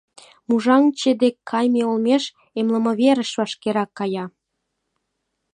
[0.47, 2.23] Мужаҥче дек кайыме олмеш
[2.59, 4.25] эмлымверыш вашкерак кая.